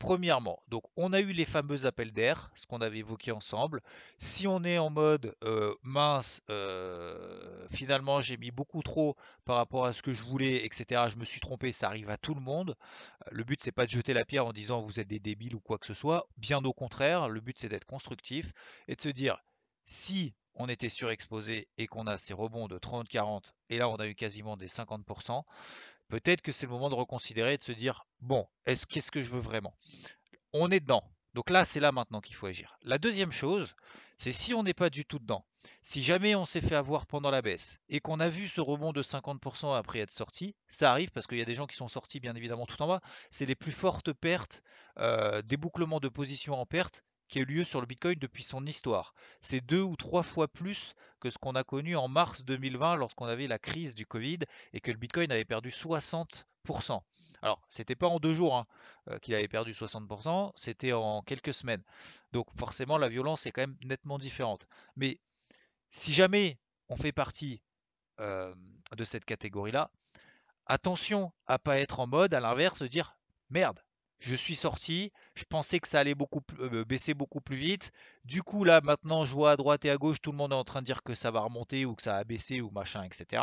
Premièrement, 0.00 0.62
donc 0.68 0.84
on 0.96 1.12
a 1.12 1.20
eu 1.20 1.32
les 1.32 1.44
fameux 1.44 1.84
appels 1.84 2.10
d'air, 2.10 2.50
ce 2.54 2.66
qu'on 2.66 2.80
avait 2.80 3.00
évoqué 3.00 3.32
ensemble. 3.32 3.82
Si 4.16 4.46
on 4.46 4.64
est 4.64 4.78
en 4.78 4.88
mode 4.88 5.36
euh, 5.44 5.74
mince, 5.82 6.40
euh, 6.48 7.66
finalement 7.70 8.22
j'ai 8.22 8.38
mis 8.38 8.50
beaucoup 8.50 8.82
trop 8.82 9.14
par 9.44 9.56
rapport 9.56 9.84
à 9.84 9.92
ce 9.92 10.02
que 10.02 10.14
je 10.14 10.22
voulais, 10.22 10.64
etc. 10.64 11.02
Je 11.10 11.16
me 11.16 11.26
suis 11.26 11.40
trompé, 11.40 11.72
ça 11.72 11.88
arrive 11.88 12.08
à 12.08 12.16
tout 12.16 12.34
le 12.34 12.40
monde. 12.40 12.76
Le 13.30 13.44
but 13.44 13.60
c'est 13.62 13.72
pas 13.72 13.84
de 13.84 13.90
jeter 13.90 14.14
la 14.14 14.24
pierre 14.24 14.46
en 14.46 14.54
disant 14.54 14.80
vous 14.80 15.00
êtes 15.00 15.08
des 15.08 15.20
débiles 15.20 15.54
ou 15.54 15.60
quoi 15.60 15.76
que 15.76 15.86
ce 15.86 15.94
soit. 15.94 16.26
Bien 16.38 16.64
au 16.64 16.72
contraire, 16.72 17.28
le 17.28 17.40
but 17.42 17.58
c'est 17.60 17.68
d'être 17.68 17.84
constructif 17.84 18.54
et 18.88 18.96
de 18.96 19.02
se 19.02 19.10
dire 19.10 19.36
si 19.84 20.34
on 20.54 20.68
était 20.68 20.88
surexposé 20.88 21.68
et 21.78 21.86
qu'on 21.86 22.06
a 22.06 22.18
ces 22.18 22.34
rebonds 22.34 22.68
de 22.68 22.78
30-40, 22.78 23.52
et 23.68 23.78
là 23.78 23.88
on 23.88 23.96
a 23.96 24.06
eu 24.06 24.14
quasiment 24.14 24.56
des 24.56 24.68
50%, 24.68 25.44
peut-être 26.08 26.42
que 26.42 26.52
c'est 26.52 26.66
le 26.66 26.72
moment 26.72 26.90
de 26.90 26.94
reconsidérer 26.94 27.54
et 27.54 27.58
de 27.58 27.64
se 27.64 27.72
dire, 27.72 28.06
bon, 28.20 28.46
est-ce 28.66 28.86
qu'est-ce 28.86 29.10
que 29.10 29.22
je 29.22 29.30
veux 29.30 29.40
vraiment? 29.40 29.74
On 30.52 30.70
est 30.70 30.80
dedans. 30.80 31.04
Donc 31.34 31.48
là, 31.48 31.64
c'est 31.64 31.78
là 31.78 31.92
maintenant 31.92 32.20
qu'il 32.20 32.34
faut 32.34 32.46
agir. 32.46 32.76
La 32.82 32.98
deuxième 32.98 33.30
chose, 33.30 33.76
c'est 34.18 34.32
si 34.32 34.52
on 34.52 34.64
n'est 34.64 34.74
pas 34.74 34.90
du 34.90 35.04
tout 35.04 35.20
dedans, 35.20 35.44
si 35.80 36.02
jamais 36.02 36.34
on 36.34 36.44
s'est 36.44 36.60
fait 36.60 36.74
avoir 36.74 37.06
pendant 37.06 37.30
la 37.30 37.40
baisse 37.40 37.78
et 37.88 38.00
qu'on 38.00 38.18
a 38.18 38.28
vu 38.28 38.48
ce 38.48 38.60
rebond 38.60 38.92
de 38.92 39.02
50% 39.02 39.76
après 39.76 40.00
être 40.00 40.10
sorti, 40.10 40.56
ça 40.68 40.90
arrive 40.90 41.10
parce 41.10 41.26
qu'il 41.28 41.38
y 41.38 41.42
a 41.42 41.46
des 41.46 41.54
gens 41.54 41.66
qui 41.66 41.76
sont 41.76 41.88
sortis 41.88 42.18
bien 42.18 42.34
évidemment 42.34 42.66
tout 42.66 42.80
en 42.82 42.88
bas, 42.88 43.00
c'est 43.30 43.46
les 43.46 43.54
plus 43.54 43.72
fortes 43.72 44.12
pertes, 44.12 44.62
euh, 44.98 45.40
débouclements 45.42 46.00
de 46.00 46.08
position 46.08 46.54
en 46.54 46.66
perte 46.66 47.04
qui 47.30 47.38
a 47.38 47.42
eu 47.42 47.46
lieu 47.46 47.64
sur 47.64 47.80
le 47.80 47.86
Bitcoin 47.86 48.18
depuis 48.18 48.42
son 48.42 48.66
histoire. 48.66 49.14
C'est 49.40 49.60
deux 49.60 49.82
ou 49.82 49.96
trois 49.96 50.24
fois 50.24 50.48
plus 50.48 50.94
que 51.20 51.30
ce 51.30 51.38
qu'on 51.38 51.54
a 51.54 51.62
connu 51.62 51.96
en 51.96 52.08
mars 52.08 52.44
2020 52.44 52.96
lorsqu'on 52.96 53.26
avait 53.26 53.46
la 53.46 53.58
crise 53.58 53.94
du 53.94 54.04
Covid 54.04 54.40
et 54.72 54.80
que 54.80 54.90
le 54.90 54.96
Bitcoin 54.98 55.30
avait 55.30 55.44
perdu 55.44 55.70
60%. 55.70 57.00
Alors, 57.42 57.62
c'était 57.68 57.94
pas 57.94 58.08
en 58.08 58.18
deux 58.18 58.34
jours 58.34 58.56
hein, 58.56 58.66
euh, 59.08 59.18
qu'il 59.18 59.34
avait 59.34 59.48
perdu 59.48 59.72
60%, 59.72 60.52
c'était 60.56 60.92
en 60.92 61.22
quelques 61.22 61.54
semaines. 61.54 61.82
Donc 62.32 62.46
forcément, 62.58 62.98
la 62.98 63.08
violence 63.08 63.46
est 63.46 63.52
quand 63.52 63.62
même 63.62 63.78
nettement 63.84 64.18
différente. 64.18 64.66
Mais 64.96 65.20
si 65.90 66.12
jamais 66.12 66.58
on 66.88 66.96
fait 66.96 67.12
partie 67.12 67.62
euh, 68.18 68.52
de 68.96 69.04
cette 69.04 69.24
catégorie-là, 69.24 69.90
attention 70.66 71.32
à 71.46 71.58
pas 71.58 71.78
être 71.78 72.00
en 72.00 72.08
mode, 72.08 72.34
à 72.34 72.40
l'inverse, 72.40 72.82
dire 72.82 73.16
merde, 73.50 73.80
je 74.20 74.34
suis 74.34 74.54
sorti, 74.54 75.12
je 75.34 75.44
pensais 75.44 75.80
que 75.80 75.88
ça 75.88 75.98
allait 75.98 76.14
euh, 76.60 76.84
baisser 76.84 77.14
beaucoup 77.14 77.40
plus 77.40 77.56
vite. 77.56 77.90
Du 78.24 78.42
coup, 78.42 78.64
là, 78.64 78.80
maintenant, 78.82 79.24
je 79.24 79.32
vois 79.34 79.52
à 79.52 79.56
droite 79.56 79.84
et 79.86 79.90
à 79.90 79.96
gauche, 79.96 80.20
tout 80.20 80.30
le 80.30 80.36
monde 80.36 80.52
est 80.52 80.56
en 80.56 80.64
train 80.64 80.82
de 80.82 80.86
dire 80.86 81.02
que 81.02 81.14
ça 81.14 81.30
va 81.30 81.40
remonter 81.40 81.86
ou 81.86 81.94
que 81.94 82.02
ça 82.02 82.18
a 82.18 82.24
baissé 82.24 82.60
ou 82.60 82.70
machin, 82.70 83.02
etc. 83.02 83.42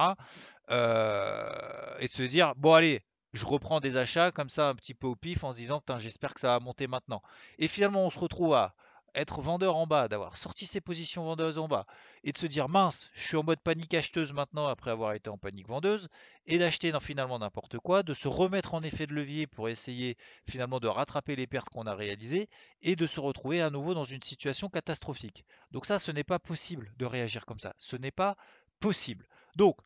Euh, 0.70 1.98
et 2.00 2.08
de 2.08 2.12
se 2.12 2.22
dire, 2.22 2.54
bon, 2.56 2.76
allez, 2.76 3.02
je 3.34 3.46
reprends 3.46 3.80
des 3.80 3.98
achats 3.98 4.32
comme 4.32 4.50
ça 4.50 4.70
un 4.70 4.76
petit 4.76 4.94
peu 4.94 5.08
au 5.08 5.16
pif 5.16 5.44
en 5.44 5.52
se 5.52 5.58
disant, 5.58 5.82
j'espère 5.98 6.34
que 6.36 6.40
ça 6.40 6.50
va 6.50 6.60
monter 6.60 6.88
maintenant. 6.88 7.24
Et 7.58 7.68
finalement, 7.68 8.06
on 8.06 8.12
se 8.12 8.20
retrouve 8.20 8.54
à 8.54 8.76
être 9.18 9.42
vendeur 9.42 9.76
en 9.76 9.88
bas, 9.88 10.08
d'avoir 10.08 10.38
sorti 10.38 10.68
ses 10.68 10.80
positions 10.80 11.26
vendeuses 11.26 11.58
en 11.58 11.68
bas, 11.68 11.86
et 12.24 12.32
de 12.32 12.38
se 12.38 12.46
dire 12.46 12.70
mince, 12.70 13.10
je 13.14 13.28
suis 13.28 13.36
en 13.36 13.44
mode 13.44 13.60
panique 13.60 13.94
acheteuse 13.94 14.32
maintenant 14.32 14.68
après 14.68 14.92
avoir 14.92 15.14
été 15.14 15.30
en 15.30 15.38
panique 15.38 15.68
vendeuse, 15.68 16.08
et 16.46 16.60
d'acheter 16.60 16.94
finalement 17.02 17.40
n'importe 17.40 17.80
quoi, 17.80 18.04
de 18.04 18.14
se 18.14 18.28
remettre 18.28 18.76
en 18.76 18.84
effet 18.84 19.08
de 19.08 19.14
levier 19.14 19.48
pour 19.48 19.70
essayer 19.70 20.18
finalement 20.48 20.80
de 20.80 20.88
rattraper 20.88 21.36
les 21.36 21.48
pertes 21.48 21.70
qu'on 21.70 21.88
a 21.88 21.96
réalisées, 21.96 22.48
et 22.82 22.96
de 22.96 23.08
se 23.08 23.20
retrouver 23.20 23.62
à 23.62 23.70
nouveau 23.70 23.94
dans 23.94 24.06
une 24.06 24.24
situation 24.24 24.70
catastrophique. 24.70 25.44
Donc 25.72 25.86
ça, 25.86 26.00
ce 26.00 26.12
n'est 26.12 26.24
pas 26.24 26.40
possible 26.40 26.94
de 26.98 27.06
réagir 27.06 27.46
comme 27.46 27.60
ça. 27.60 27.74
Ce 27.78 27.96
n'est 27.96 28.12
pas 28.12 28.38
possible. 28.80 29.28
Donc, 29.56 29.78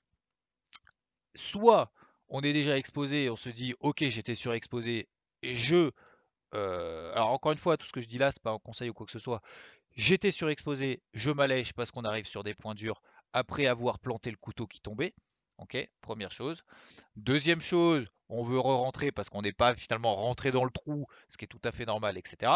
soit 1.34 1.92
on 2.28 2.42
est 2.42 2.54
déjà 2.54 2.78
exposé, 2.78 3.30
on 3.30 3.38
se 3.38 3.50
dit 3.50 3.74
ok 3.80 4.04
j'étais 4.04 4.36
surexposé, 4.36 5.08
et 5.42 5.56
je 5.56 5.92
euh, 6.54 7.12
alors 7.14 7.30
encore 7.30 7.52
une 7.52 7.58
fois, 7.58 7.78
tout 7.78 7.86
ce 7.86 7.92
que 7.92 8.02
je 8.02 8.08
dis 8.08 8.18
là, 8.18 8.32
c'est 8.32 8.42
pas 8.42 8.52
un 8.52 8.60
conseil 8.60 8.90
ou 8.90 8.94
quoi 8.94 9.06
que 9.06 9.12
ce 9.12 9.20
soit. 9.20 9.42
J'étais 9.96 10.32
surexposé, 10.32 11.02
je 11.14 11.32
m'allège 11.32 11.74
parce 11.74 11.92
qu'on 11.92 12.04
arrive 12.04 12.26
sur 12.26 12.44
des 12.44 12.54
points 12.54 12.76
durs 12.76 13.02
après 13.34 13.68
avoir 13.68 14.00
planté 14.00 14.32
le 14.32 14.38
couteau 14.38 14.68
qui 14.68 14.80
tombait. 14.80 15.14
Ok, 15.58 15.78
première 16.02 16.32
chose. 16.32 16.64
Deuxième 17.16 17.62
chose, 17.62 18.08
on 18.30 18.44
veut 18.44 18.60
re-rentrer 18.60 19.12
parce 19.12 19.30
qu'on 19.30 19.44
n'est 19.44 19.54
pas 19.54 19.76
finalement 19.76 20.16
rentré 20.16 20.52
dans 20.52 20.64
le 20.64 20.72
trou, 20.72 21.06
ce 21.30 21.38
qui 21.38 21.46
est 21.46 21.48
tout 21.48 21.62
à 21.64 21.72
fait 21.72 21.86
normal, 21.86 22.18
etc. 22.18 22.52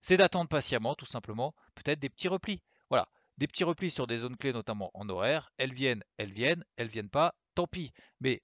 C'est 0.00 0.18
d'attendre 0.18 0.48
patiemment, 0.48 0.94
tout 0.94 1.06
simplement, 1.06 1.54
peut-être 1.74 2.00
des 2.00 2.10
petits 2.10 2.28
replis. 2.28 2.62
Voilà, 2.90 3.08
des 3.38 3.46
petits 3.46 3.64
replis 3.64 3.90
sur 3.90 4.06
des 4.06 4.18
zones 4.18 4.36
clés, 4.36 4.52
notamment 4.52 4.90
en 4.92 5.08
horaire. 5.08 5.50
Elles 5.56 5.72
viennent, 5.72 6.04
elles 6.18 6.32
viennent, 6.32 6.64
elles 6.76 6.88
viennent 6.88 7.08
pas, 7.08 7.34
tant 7.54 7.66
pis. 7.66 7.92
Mais 8.20 8.42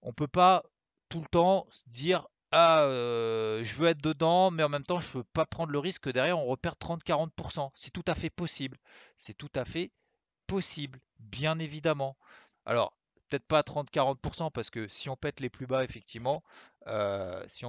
on 0.00 0.08
ne 0.08 0.14
peut 0.14 0.28
pas 0.28 0.62
tout 1.10 1.20
le 1.20 1.26
temps 1.26 1.66
dire 1.88 2.26
ah, 2.52 2.82
euh, 2.82 3.64
je 3.64 3.74
veux 3.76 3.88
être 3.88 4.02
dedans, 4.02 4.50
mais 4.50 4.62
en 4.62 4.68
même 4.68 4.84
temps, 4.84 5.00
je 5.00 5.18
veux 5.18 5.24
pas 5.24 5.46
prendre 5.46 5.70
le 5.72 5.78
risque 5.78 6.02
que 6.02 6.10
derrière 6.10 6.38
on 6.38 6.46
repère 6.46 6.76
30-40%. 6.76 7.70
C'est 7.74 7.92
tout 7.92 8.04
à 8.06 8.14
fait 8.14 8.30
possible. 8.30 8.78
C'est 9.16 9.34
tout 9.34 9.50
à 9.54 9.64
fait 9.64 9.92
possible, 10.46 11.00
bien 11.20 11.58
évidemment. 11.58 12.16
Alors, 12.66 12.94
peut-être 13.30 13.46
pas 13.46 13.60
à 13.60 13.62
30-40% 13.62 14.50
parce 14.50 14.70
que 14.70 14.88
si 14.88 15.08
on 15.08 15.16
pète 15.16 15.40
les 15.40 15.48
plus 15.48 15.66
bas, 15.66 15.84
effectivement, 15.84 16.42
euh, 16.86 17.44
si, 17.46 17.64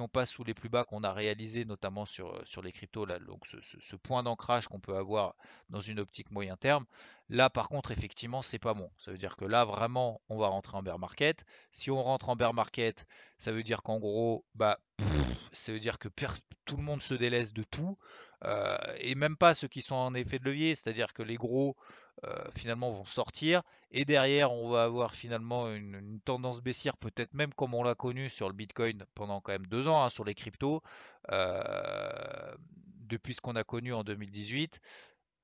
on, 0.00 0.08
passe 0.08 0.30
sous 0.30 0.44
les 0.44 0.54
plus 0.54 0.68
bas 0.68 0.84
qu'on 0.84 1.02
a 1.02 1.12
réalisé 1.12 1.64
notamment 1.64 2.06
sur, 2.06 2.34
euh, 2.34 2.62
les 2.62 2.72
cryptos, 2.72 3.04
là, 3.04 3.18
donc 3.18 3.46
ce, 3.46 3.96
point 3.96 4.22
d'ancrage 4.22 4.68
qu'on 4.68 4.80
peut 4.80 4.96
avoir 4.96 5.34
dans 5.70 5.80
une 5.80 5.98
optique 5.98 6.30
moyen 6.30 6.56
terme, 6.56 6.84
là 7.28 7.50
par 7.50 7.68
contre 7.68 7.90
effectivement 7.90 8.42
c'est 8.42 8.58
pas 8.58 8.74
bon. 8.74 8.90
Ça 8.98 9.10
veut 9.10 9.18
dire 9.18 9.36
que 9.36 9.44
là 9.44 9.64
vraiment 9.64 10.20
on 10.28 10.38
va 10.38 10.48
rentrer 10.48 10.76
en 10.76 10.82
bear 10.82 10.98
market. 10.98 11.44
Si 11.72 11.90
on 11.90 12.02
rentre 12.02 12.28
en 12.28 12.36
bear 12.36 12.54
market, 12.54 13.06
ça 13.38 13.50
veut 13.50 13.62
dire 13.62 13.82
qu'en 13.82 13.98
gros, 13.98 14.44
bah 14.54 14.78
ça 15.52 15.72
veut 15.72 15.80
dire 15.80 15.98
que 15.98 16.08
tout 16.64 16.76
le 16.76 16.82
monde 16.82 17.02
se 17.02 17.14
délaisse 17.14 17.52
de 17.52 17.62
tout, 17.62 17.98
euh, 18.44 18.76
et 18.98 19.14
même 19.14 19.36
pas 19.36 19.54
ceux 19.54 19.68
qui 19.68 19.82
sont 19.82 19.94
en 19.94 20.14
effet 20.14 20.38
de 20.38 20.44
levier, 20.44 20.74
c'est-à-dire 20.74 21.12
que 21.12 21.22
les 21.22 21.36
gros 21.36 21.76
finalement 22.54 22.90
vont 22.90 23.04
sortir 23.04 23.62
et 23.90 24.04
derrière 24.04 24.52
on 24.52 24.70
va 24.70 24.84
avoir 24.84 25.14
finalement 25.14 25.70
une, 25.70 26.20
tendance 26.24 26.62
baissière 26.62 26.96
peut-être 26.96 27.34
même 27.34 27.52
comme 27.52 27.74
on 27.74 27.82
l'a 27.82 27.94
connu 27.94 28.30
sur 28.30 28.48
le 28.48 28.54
Bitcoin 28.54 29.04
pendant 29.14 29.40
quand 29.40 29.52
même 29.52 29.66
deux 29.66 29.88
ans 29.88 30.02
hein, 30.02 30.08
sur 30.08 30.24
les 30.24 30.34
cryptos 30.34 30.82
euh, 31.32 32.54
depuis 33.00 33.34
ce 33.34 33.40
qu'on 33.40 33.56
a 33.56 33.64
connu 33.64 33.92
en 33.92 34.04
2018 34.04 34.80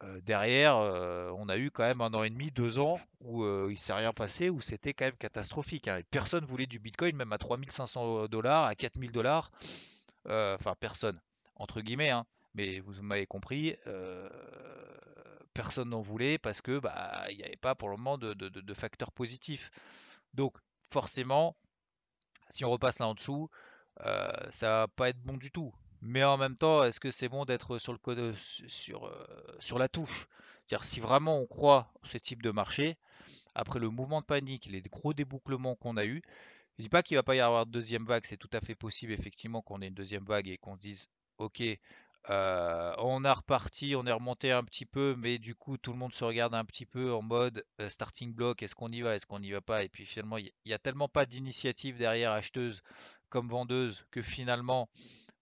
euh, 0.02 0.20
derrière 0.22 0.76
on 0.76 1.48
a 1.48 1.58
eu 1.58 1.70
quand 1.70 1.82
même 1.82 2.00
un 2.00 2.14
an 2.14 2.22
et 2.22 2.30
demi 2.30 2.50
deux 2.50 2.78
ans 2.78 2.98
où 3.20 3.44
il 3.68 3.78
s'est 3.78 3.92
rien 3.92 4.12
passé 4.12 4.48
où 4.48 4.60
c'était 4.60 4.94
quand 4.94 5.04
même 5.04 5.16
catastrophique 5.18 5.88
hein. 5.88 6.00
personne 6.10 6.44
voulait 6.44 6.66
du 6.66 6.78
Bitcoin 6.78 7.14
même 7.14 7.32
à 7.32 7.38
3500 7.38 8.28
dollars 8.28 8.64
à 8.64 8.74
4000 8.74 9.12
dollars 9.12 9.50
enfin 10.26 10.74
personne 10.80 11.20
entre 11.56 11.82
guillemets 11.82 12.10
hein. 12.10 12.24
mais 12.54 12.80
vous 12.80 12.94
m'avez 13.02 13.26
compris 13.26 13.76
personne 15.54 15.90
n'en 15.90 16.00
voulait 16.00 16.38
parce 16.38 16.60
que 16.60 16.78
bah 16.78 17.24
il 17.30 17.36
n'y 17.36 17.44
avait 17.44 17.56
pas 17.56 17.74
pour 17.74 17.88
le 17.88 17.96
moment 17.96 18.18
de, 18.18 18.74
facteurs 18.74 19.12
positifs. 19.12 19.70
Donc 20.34 20.56
forcément, 20.88 21.56
si 22.48 22.64
on 22.64 22.70
repasse 22.70 22.98
là 22.98 23.08
en 23.08 23.14
dessous, 23.14 23.50
euh, 24.06 24.30
ça 24.50 24.68
va 24.68 24.88
pas 24.88 25.08
être 25.08 25.20
bon 25.22 25.36
du 25.36 25.50
tout. 25.50 25.72
Mais 26.02 26.24
en 26.24 26.38
même 26.38 26.56
temps, 26.56 26.84
est-ce 26.84 27.00
que 27.00 27.10
c'est 27.10 27.28
bon 27.28 27.44
d'être 27.44 27.78
sur 27.78 27.92
le 27.92 28.34
sur, 28.34 29.06
euh, 29.06 29.56
sur 29.58 29.78
la 29.78 29.88
touche? 29.88 30.26
C'est-à-dire 30.66 30.84
si 30.84 31.00
vraiment 31.00 31.38
on 31.38 31.46
croit 31.46 31.92
ce 32.04 32.16
type 32.16 32.42
de 32.42 32.50
marché, 32.50 32.96
après 33.54 33.78
le 33.78 33.90
mouvement 33.90 34.20
de 34.20 34.26
panique, 34.26 34.66
les 34.66 34.82
gros 34.82 35.12
débouclements 35.12 35.74
qu'on 35.74 35.96
a 35.96 36.06
eu, 36.06 36.22
je 36.78 36.84
dis 36.84 36.88
pas 36.88 37.02
qu'il 37.02 37.16
va 37.16 37.22
pas 37.22 37.34
y 37.34 37.40
avoir 37.40 37.66
de 37.66 37.72
deuxième 37.72 38.06
vague, 38.06 38.24
c'est 38.24 38.36
tout 38.36 38.50
à 38.52 38.60
fait 38.60 38.74
possible 38.74 39.12
effectivement 39.12 39.62
qu'on 39.62 39.82
ait 39.82 39.88
une 39.88 39.94
deuxième 39.94 40.24
vague 40.24 40.48
et 40.48 40.56
qu'on 40.56 40.76
se 40.76 40.80
dise 40.80 41.08
ok, 41.38 41.62
on 42.28 43.24
a 43.24 43.34
reparti, 43.34 43.94
on 43.96 44.06
est 44.06 44.12
remonté 44.12 44.52
un 44.52 44.62
petit 44.62 44.86
peu, 44.86 45.16
mais 45.18 45.38
du 45.38 45.54
coup 45.54 45.78
tout 45.78 45.92
le 45.92 45.98
monde 45.98 46.14
se 46.14 46.24
regarde 46.24 46.54
un 46.54 46.64
petit 46.64 46.86
peu 46.86 47.12
en 47.12 47.22
mode 47.22 47.64
starting 47.88 48.32
block, 48.32 48.62
est-ce 48.62 48.74
qu'on 48.74 48.90
y 48.90 49.00
va, 49.00 49.14
est-ce 49.14 49.26
qu'on 49.26 49.40
n'y 49.40 49.52
va 49.52 49.60
pas? 49.60 49.82
Et 49.82 49.88
puis 49.88 50.06
finalement, 50.06 50.36
il 50.38 50.50
n'y 50.66 50.72
a 50.72 50.78
tellement 50.78 51.08
pas 51.08 51.26
d'initiative 51.26 51.98
derrière 51.98 52.32
acheteuse 52.32 52.82
comme 53.28 53.48
vendeuse 53.48 54.04
que 54.10 54.22
finalement, 54.22 54.88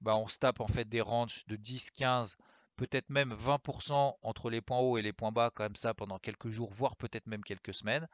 bah, 0.01 0.17
on 0.17 0.29
se 0.29 0.39
tape 0.39 0.61
en 0.61 0.69
fait 0.69 0.89
des 0.89 1.01
ranges 1.01 1.45
de 1.47 1.57
10, 1.57 1.91
15, 1.91 2.37
peut-être 2.77 3.11
même 3.11 3.35
20% 3.35 4.15
entre 4.23 4.51
les 4.51 4.61
points 4.61 4.79
hauts 4.79 4.99
et 4.99 5.03
les 5.03 5.13
points 5.13 5.33
bas, 5.33 5.51
comme 5.51 5.75
ça 5.75 5.95
pendant 5.95 6.19
quelques 6.19 6.51
jours, 6.51 6.73
voire 6.73 6.97
peut-être 6.97 7.27
même 7.27 7.43
quelques 7.43 7.75
semaines, 7.75 8.07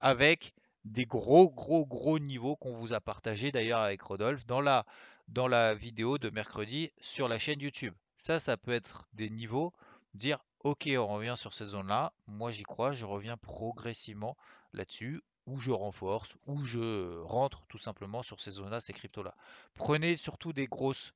avec 0.00 0.54
des 0.88 1.06
gros, 1.06 1.50
gros, 1.50 1.86
gros 1.86 2.18
niveaux 2.18 2.56
qu'on 2.56 2.74
vous 2.74 2.92
a 2.92 3.00
partagé 3.00 3.52
d'ailleurs 3.52 3.80
avec 3.80 4.00
Rodolphe 4.02 4.46
dans 4.46 4.60
la 4.60 4.84
dans 5.28 5.46
la 5.46 5.74
vidéo 5.74 6.16
de 6.16 6.30
mercredi 6.30 6.90
sur 7.00 7.28
la 7.28 7.38
chaîne 7.38 7.60
YouTube. 7.60 7.94
Ça, 8.16 8.40
ça 8.40 8.56
peut 8.56 8.72
être 8.72 9.06
des 9.12 9.28
niveaux, 9.28 9.74
dire 10.14 10.38
ok, 10.60 10.88
on 10.96 11.06
revient 11.06 11.34
sur 11.36 11.52
ces 11.52 11.66
zones-là, 11.66 12.12
moi 12.26 12.50
j'y 12.50 12.62
crois, 12.62 12.92
je 12.92 13.04
reviens 13.04 13.36
progressivement 13.36 14.36
là-dessus, 14.72 15.22
ou 15.46 15.60
je 15.60 15.70
renforce, 15.70 16.34
ou 16.46 16.64
je 16.64 17.20
rentre 17.22 17.64
tout 17.68 17.78
simplement 17.78 18.22
sur 18.22 18.40
ces 18.40 18.52
zones-là, 18.52 18.80
ces 18.80 18.92
cryptos-là. 18.92 19.34
Prenez 19.74 20.16
surtout 20.16 20.52
des 20.52 20.66
grosses, 20.66 21.12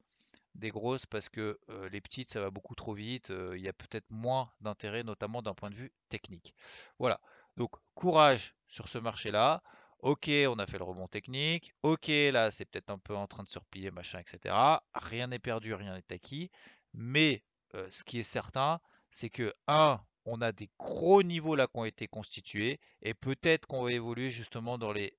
des 0.55 0.71
grosses 0.71 1.07
parce 1.07 1.29
que 1.29 1.59
euh, 1.71 1.89
les 1.89 2.01
petites, 2.01 2.31
ça 2.31 2.41
va 2.41 2.51
beaucoup 2.51 2.75
trop 2.75 2.95
vite, 2.95 3.31
euh, 3.31 3.55
il 3.57 3.63
y 3.63 3.69
a 3.69 3.73
peut-être 3.73 4.11
moins 4.11 4.51
d'intérêt, 4.61 5.03
notamment 5.03 5.43
d'un 5.43 5.55
point 5.55 5.71
de 5.71 5.75
vue 5.75 5.93
technique. 6.09 6.55
Voilà, 6.99 7.21
donc 7.57 7.71
courage 7.95 8.55
sur 8.69 8.89
ce 8.89 8.99
marché-là. 8.99 9.63
Ok, 10.01 10.29
on 10.49 10.59
a 10.59 10.67
fait 10.67 10.79
le 10.79 10.85
rebond 10.85 11.07
technique. 11.07 11.75
Ok, 11.83 12.09
là, 12.09 12.51
c'est 12.51 12.65
peut-être 12.65 12.91
un 12.91 12.99
peu 12.99 13.15
en 13.15 13.27
train 13.29 13.45
de 13.45 13.49
se 13.49 13.59
replier, 13.59 13.91
machin, 13.93 14.19
etc. 14.19 14.55
Rien 14.95 15.29
n'est 15.29 15.39
perdu, 15.39 15.75
rien 15.75 15.95
n'est 15.95 16.13
acquis. 16.13 16.51
Mais 16.93 17.45
ce 17.89 18.03
qui 18.03 18.19
est 18.19 18.25
certain, 18.25 18.81
c'est 19.13 19.31
que, 19.31 19.53
un, 19.69 20.01
on 20.25 20.41
a 20.41 20.53
des 20.53 20.71
gros 20.79 21.23
niveaux 21.23 21.55
là 21.55 21.67
qui 21.67 21.79
ont 21.79 21.85
été 21.85 22.09
constitués. 22.09 22.81
Et 23.03 23.15
peut-être 23.15 23.67
qu'on 23.67 23.85
va 23.85 23.93
évoluer 23.93 24.31
justement 24.31 24.77
dans 24.77 24.93
les. 24.93 25.17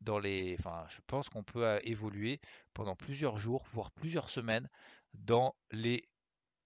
Dans 0.00 0.18
les, 0.18 0.56
enfin, 0.58 0.86
je 0.88 1.00
pense 1.06 1.28
qu'on 1.28 1.42
peut 1.44 1.78
évoluer 1.82 2.40
pendant 2.72 2.96
plusieurs 2.96 3.36
jours, 3.36 3.66
voire 3.70 3.90
plusieurs 3.90 4.30
semaines, 4.30 4.70
dans 5.12 5.54
les 5.70 6.08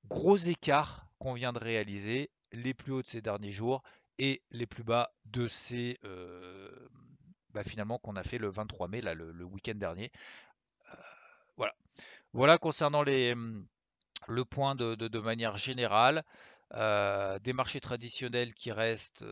gros 0.06 0.36
écarts 0.36 1.08
qu'on 1.18 1.34
vient 1.34 1.52
de 1.52 1.58
réaliser, 1.58 2.30
les 2.52 2.74
plus 2.74 2.92
hauts 2.92 3.02
de 3.02 3.08
ces 3.08 3.22
derniers 3.22 3.50
jours 3.50 3.82
et 4.18 4.42
les 4.50 4.66
plus 4.66 4.84
bas 4.84 5.12
de 5.26 5.48
ces 5.48 5.98
euh, 6.04 6.70
bah, 7.52 7.64
finalement 7.64 7.98
qu'on 7.98 8.16
a 8.16 8.22
fait 8.22 8.38
le 8.38 8.48
23 8.48 8.88
mai, 8.88 9.00
là, 9.00 9.14
le, 9.14 9.44
week-end 9.44 9.74
dernier. 9.74 10.10
Euh, 10.92 10.96
voilà. 11.56 11.74
Voilà 12.32 12.58
concernant 12.58 13.02
les, 13.02 13.34
mmh, 13.34 13.66
le 14.28 14.44
point 14.44 14.74
de, 14.74 15.18
manière 15.18 15.56
générale. 15.56 16.24
Euh, 16.72 17.38
des 17.38 17.52
marchés 17.52 17.80
traditionnels 17.80 18.52
qui 18.54 18.72
restent, 18.72 19.24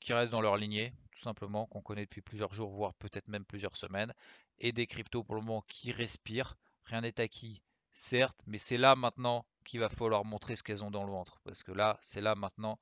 qui 0.00 0.12
restent 0.12 0.32
dans 0.32 0.40
leur 0.40 0.56
lignée, 0.56 0.92
tout 1.12 1.20
simplement, 1.20 1.66
qu'on 1.66 1.82
connaît 1.82 2.06
depuis 2.06 2.22
plusieurs 2.22 2.52
jours, 2.52 2.70
voire 2.70 2.94
peut-être 2.94 3.28
même 3.28 3.44
plusieurs 3.44 3.76
semaines, 3.76 4.12
et 4.58 4.72
des 4.72 4.86
cryptos 4.86 5.22
pour 5.22 5.36
le 5.36 5.42
moment 5.42 5.62
qui 5.68 5.92
respirent. 5.92 6.56
Rien 6.84 7.02
n'est 7.02 7.20
acquis, 7.20 7.62
certes, 7.92 8.40
mais 8.46 8.58
c'est 8.58 8.78
là 8.78 8.96
maintenant 8.96 9.44
qu'il 9.64 9.80
va 9.80 9.88
falloir 9.88 10.24
montrer 10.24 10.56
ce 10.56 10.62
qu'elles 10.62 10.84
ont 10.84 10.90
dans 10.90 11.04
le 11.04 11.12
ventre. 11.12 11.40
Parce 11.44 11.62
que 11.62 11.72
là, 11.72 11.98
c'est 12.02 12.20
là 12.20 12.34
maintenant 12.34 12.78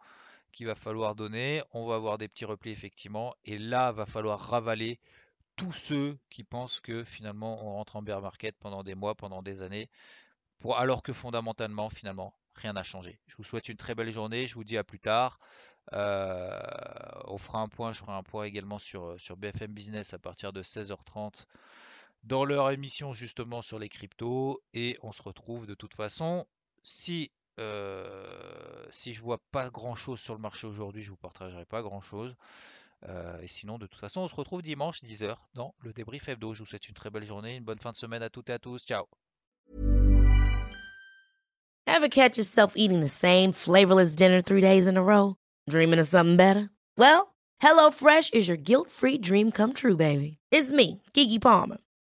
qu'il 0.52 0.66
va 0.66 0.74
falloir 0.74 1.14
donner. 1.14 1.62
On 1.72 1.86
va 1.86 1.96
avoir 1.96 2.18
des 2.18 2.28
petits 2.28 2.44
replis 2.44 2.70
effectivement. 2.70 3.34
Et 3.44 3.58
là, 3.58 3.92
va 3.92 4.06
falloir 4.06 4.40
ravaler 4.40 4.98
tous 5.56 5.72
ceux 5.72 6.18
qui 6.30 6.44
pensent 6.44 6.80
que 6.80 7.02
finalement 7.04 7.64
on 7.64 7.72
rentre 7.72 7.96
en 7.96 8.02
bear 8.02 8.20
market 8.20 8.56
pendant 8.58 8.84
des 8.84 8.94
mois, 8.94 9.16
pendant 9.16 9.42
des 9.42 9.62
années, 9.62 9.90
alors 10.76 11.02
que 11.02 11.12
fondamentalement, 11.12 11.90
finalement, 11.90 12.32
rien 12.54 12.72
n'a 12.74 12.84
changé. 12.84 13.18
Je 13.26 13.36
vous 13.36 13.44
souhaite 13.44 13.68
une 13.68 13.76
très 13.76 13.94
belle 13.94 14.12
journée. 14.12 14.46
Je 14.46 14.54
vous 14.54 14.64
dis 14.64 14.78
à 14.78 14.84
plus 14.84 15.00
tard. 15.00 15.40
Euh, 15.94 16.60
on 17.24 17.38
fera 17.38 17.60
un 17.60 17.68
point, 17.68 17.92
je 17.92 18.00
ferai 18.00 18.12
un 18.12 18.22
point 18.22 18.44
également 18.44 18.78
sur, 18.78 19.18
sur 19.18 19.36
BFM 19.36 19.72
Business 19.72 20.12
à 20.14 20.18
partir 20.18 20.52
de 20.52 20.62
16h30 20.62 21.46
dans 22.24 22.44
leur 22.44 22.70
émission 22.70 23.14
justement 23.14 23.62
sur 23.62 23.78
les 23.78 23.88
cryptos 23.88 24.60
et 24.74 24.98
on 25.02 25.12
se 25.12 25.22
retrouve 25.22 25.66
de 25.66 25.74
toute 25.74 25.94
façon 25.94 26.46
si 26.88 27.30
euh, 27.58 28.84
si 28.90 29.12
je 29.12 29.20
vois 29.20 29.38
pas 29.50 29.68
grand 29.68 29.96
chose 29.96 30.20
sur 30.20 30.34
le 30.34 30.40
marché 30.40 30.66
aujourd'hui, 30.66 31.02
je 31.02 31.10
vous 31.10 31.16
partagerai 31.16 31.64
pas 31.64 31.82
grand 31.82 32.00
chose. 32.00 32.36
Euh, 33.08 33.40
et 33.40 33.48
sinon, 33.48 33.78
de 33.78 33.86
toute 33.86 34.00
façon, 34.00 34.20
on 34.22 34.28
se 34.28 34.34
retrouve 34.34 34.62
dimanche 34.62 35.02
10h 35.02 35.36
dans 35.54 35.74
le 35.80 35.92
débrief 35.92 36.28
hebdo. 36.28 36.54
Je 36.54 36.60
vous 36.60 36.66
souhaite 36.66 36.88
une 36.88 36.94
très 36.94 37.10
belle 37.10 37.26
journée, 37.26 37.56
une 37.56 37.64
bonne 37.64 37.78
fin 37.78 37.92
de 37.92 37.96
semaine 37.96 38.22
à 38.22 38.30
toutes 38.30 38.50
et 38.50 38.52
à 38.52 38.58
tous. 38.58 38.84
Ciao. 38.84 39.06
Ever 41.86 42.08
catch 42.08 42.36
yourself 42.36 42.74
eating 42.76 43.00
the 43.00 43.08
same 43.08 43.52
flavorless 43.52 44.14
dinner 44.14 44.40
three 44.40 44.60
days 44.60 44.86
in 44.86 44.96
a 44.96 45.02
row? 45.02 45.36
Dreaming 45.68 45.98
of 45.98 46.06
something 46.06 46.36
better? 46.36 46.70
Well, 46.96 47.34
HelloFresh 47.62 48.34
is 48.34 48.46
your 48.46 48.56
guilt-free 48.56 49.18
dream 49.18 49.50
come 49.50 49.72
true, 49.72 49.96
baby. 49.96 50.38
It's 50.52 50.70
me, 50.70 51.02
Kiki 51.12 51.38
Palmer. 51.38 51.78